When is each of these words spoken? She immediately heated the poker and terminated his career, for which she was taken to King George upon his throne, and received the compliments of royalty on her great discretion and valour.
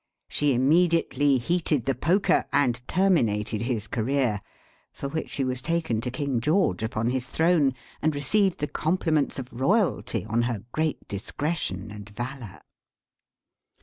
She 0.29 0.55
immediately 0.55 1.37
heated 1.37 1.85
the 1.85 1.93
poker 1.93 2.45
and 2.51 2.81
terminated 2.87 3.61
his 3.61 3.87
career, 3.87 4.39
for 4.91 5.07
which 5.07 5.29
she 5.29 5.43
was 5.43 5.61
taken 5.61 6.01
to 6.01 6.09
King 6.09 6.39
George 6.39 6.81
upon 6.81 7.11
his 7.11 7.27
throne, 7.29 7.75
and 8.01 8.15
received 8.15 8.57
the 8.57 8.67
compliments 8.67 9.37
of 9.37 9.53
royalty 9.53 10.25
on 10.25 10.41
her 10.49 10.63
great 10.71 11.07
discretion 11.07 11.91
and 11.91 12.09
valour. 12.09 12.61